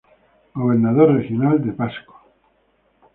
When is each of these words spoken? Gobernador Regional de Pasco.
Gobernador 0.55 1.09
Regional 1.15 1.61
de 1.63 1.73
Pasco. 1.73 2.15